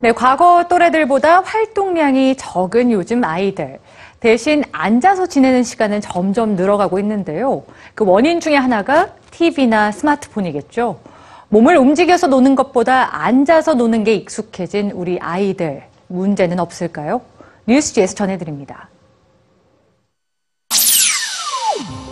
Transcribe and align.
네, 0.00 0.12
과거 0.12 0.64
또래들보다 0.68 1.40
활동량이 1.40 2.36
적은 2.36 2.92
요즘 2.92 3.24
아이들. 3.24 3.80
대신 4.20 4.62
앉아서 4.70 5.26
지내는 5.26 5.64
시간은 5.64 6.00
점점 6.00 6.54
늘어가고 6.54 7.00
있는데요. 7.00 7.64
그 7.96 8.04
원인 8.04 8.38
중에 8.38 8.54
하나가 8.54 9.08
TV나 9.32 9.90
스마트폰이겠죠. 9.90 11.00
몸을 11.48 11.76
움직여서 11.76 12.28
노는 12.28 12.54
것보다 12.54 13.24
앉아서 13.24 13.74
노는 13.74 14.04
게 14.04 14.14
익숙해진 14.14 14.92
우리 14.92 15.18
아이들. 15.18 15.82
문제는 16.06 16.60
없을까요? 16.60 17.20
뉴스지에서 17.66 18.14
전해드립니다. 18.14 18.88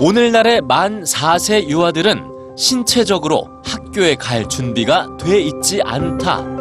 오늘날의 0.01 0.63
만 0.63 1.05
4세 1.05 1.69
유아들은 1.69 2.57
신체적으로 2.57 3.49
학교에 3.65 4.17
갈 4.17 4.49
준비가 4.49 5.17
돼 5.19 5.39
있지 5.39 5.81
않다. 5.85 6.56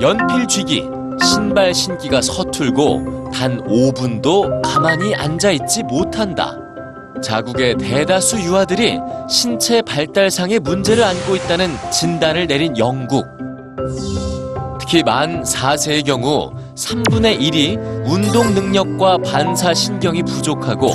연필 0.00 0.46
쥐기, 0.46 0.88
신발 1.24 1.72
신기가 1.72 2.20
서툴고 2.20 3.30
단 3.32 3.62
5분도 3.66 4.60
가만히 4.62 5.14
앉아 5.14 5.52
있지 5.52 5.82
못한다. 5.84 6.54
자국의 7.22 7.76
대다수 7.76 8.38
유아들이 8.40 9.00
신체 9.28 9.80
발달상의 9.80 10.60
문제를 10.60 11.02
안고 11.02 11.36
있다는 11.36 11.70
진단을 11.90 12.46
내린 12.46 12.76
영국. 12.76 13.26
특히 14.78 15.02
만 15.02 15.42
4세의 15.42 16.04
경우 16.04 16.52
3분의 16.74 17.40
1이 17.40 18.06
운동 18.06 18.52
능력과 18.52 19.18
반사 19.18 19.72
신경이 19.72 20.22
부족하고 20.24 20.90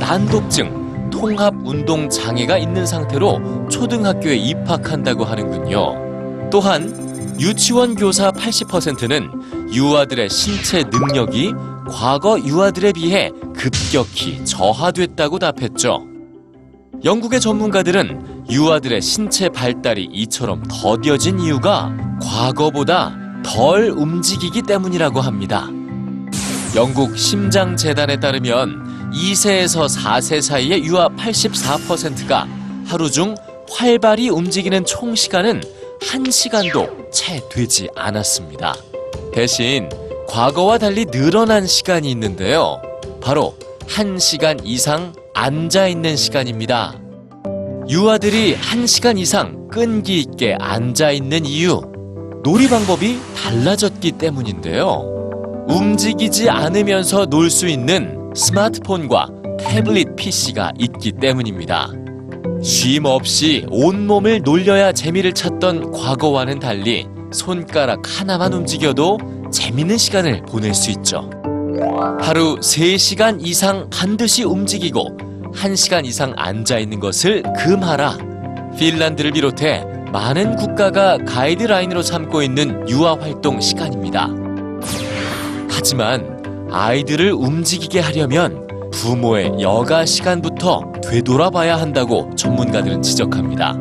난독증, 0.00 1.10
통합 1.10 1.54
운동 1.62 2.08
장애가 2.08 2.56
있는 2.56 2.86
상태로 2.86 3.68
초등학교에 3.68 4.34
입학한다고 4.34 5.24
하는군요. 5.24 6.50
또한 6.50 7.05
유치원 7.38 7.94
교사 7.94 8.30
80%는 8.32 9.72
유아들의 9.72 10.30
신체 10.30 10.84
능력이 10.84 11.52
과거 11.88 12.38
유아들에 12.40 12.92
비해 12.92 13.30
급격히 13.54 14.42
저하됐다고 14.44 15.38
답했죠. 15.38 16.06
영국의 17.04 17.40
전문가들은 17.40 18.46
유아들의 18.50 19.02
신체 19.02 19.50
발달이 19.50 20.08
이처럼 20.12 20.62
더뎌진 20.68 21.38
이유가 21.38 21.94
과거보다 22.22 23.14
덜 23.44 23.90
움직이기 23.90 24.62
때문이라고 24.62 25.20
합니다. 25.20 25.68
영국 26.74 27.18
심장재단에 27.18 28.18
따르면 28.18 29.10
2세에서 29.12 29.88
4세 29.88 30.40
사이의 30.40 30.84
유아 30.84 31.10
84%가 31.10 32.48
하루 32.86 33.10
중 33.10 33.34
활발히 33.70 34.30
움직이는 34.30 34.84
총 34.84 35.14
시간은 35.14 35.60
1시간도 36.06 37.10
채 37.10 37.40
되지 37.50 37.88
않았습니다. 37.96 38.74
대신 39.32 39.88
과거와 40.28 40.78
달리 40.78 41.04
늘어난 41.06 41.66
시간이 41.66 42.10
있는데요. 42.10 42.80
바로 43.20 43.54
1시간 43.88 44.60
이상 44.64 45.12
앉아 45.34 45.88
있는 45.88 46.16
시간입니다. 46.16 46.94
유아들이 47.88 48.56
1시간 48.56 49.18
이상 49.18 49.68
끈기 49.68 50.20
있게 50.20 50.56
앉아 50.60 51.10
있는 51.10 51.44
이유, 51.44 51.82
놀이 52.42 52.68
방법이 52.68 53.18
달라졌기 53.36 54.12
때문인데요. 54.12 55.12
움직이지 55.68 56.48
않으면서 56.48 57.26
놀 57.26 57.50
수 57.50 57.66
있는 57.66 58.32
스마트폰과 58.34 59.28
태블릿 59.58 60.14
PC가 60.16 60.72
있기 60.78 61.12
때문입니다. 61.12 61.90
쉼 62.66 63.06
없이 63.06 63.64
온몸을 63.70 64.42
놀려야 64.42 64.90
재미를 64.90 65.32
찾던 65.32 65.92
과거와는 65.92 66.58
달리 66.58 67.06
손가락 67.30 68.02
하나만 68.04 68.52
움직여도 68.52 69.18
재밌는 69.52 69.96
시간을 69.96 70.42
보낼 70.46 70.74
수 70.74 70.90
있죠. 70.90 71.30
하루 72.20 72.56
3시간 72.56 73.38
이상 73.40 73.88
반드시 73.88 74.42
움직이고 74.42 75.16
1시간 75.54 76.04
이상 76.06 76.34
앉아 76.36 76.80
있는 76.80 76.98
것을 76.98 77.44
금하라. 77.56 78.18
핀란드를 78.76 79.30
비롯해 79.30 79.84
많은 80.10 80.56
국가가 80.56 81.18
가이드라인으로 81.18 82.02
삼고 82.02 82.42
있는 82.42 82.88
유아 82.88 83.18
활동 83.20 83.60
시간입니다. 83.60 84.28
하지만 85.70 86.68
아이들을 86.72 87.30
움직이게 87.30 88.00
하려면 88.00 88.65
부모의 88.96 89.60
여가 89.60 90.06
시간부터 90.06 90.92
되돌아봐야 91.02 91.76
한다고 91.76 92.30
전문가들은 92.34 93.02
지적합니다. 93.02 93.76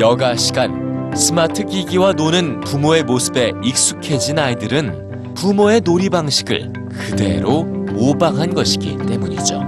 여가 0.00 0.36
시간, 0.36 1.12
스마트 1.14 1.66
기기와 1.66 2.14
노는 2.14 2.60
부모의 2.60 3.04
모습에 3.04 3.52
익숙해진 3.62 4.38
아이들은 4.38 5.34
부모의 5.34 5.82
놀이 5.82 6.08
방식을 6.08 6.72
그대로 6.88 7.64
모방한 7.64 8.54
것이기 8.54 8.96
때문이죠. 9.06 9.63